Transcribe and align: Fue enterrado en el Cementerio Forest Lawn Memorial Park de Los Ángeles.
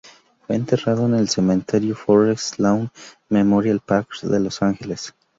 Fue 0.47 0.55
enterrado 0.55 1.05
en 1.05 1.13
el 1.13 1.29
Cementerio 1.29 1.93
Forest 1.95 2.57
Lawn 2.57 2.89
Memorial 3.29 3.81
Park 3.85 4.19
de 4.23 4.39
Los 4.39 4.63
Ángeles. 4.63 5.13